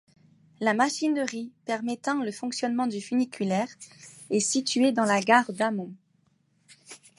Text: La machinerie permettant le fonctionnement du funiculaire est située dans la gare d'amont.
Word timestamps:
La 0.61 0.73
machinerie 0.73 1.51
permettant 1.65 2.23
le 2.23 2.31
fonctionnement 2.31 2.87
du 2.87 2.99
funiculaire 2.99 3.67
est 4.31 4.39
située 4.39 4.91
dans 4.91 5.05
la 5.05 5.21
gare 5.21 5.53
d'amont. 5.53 5.93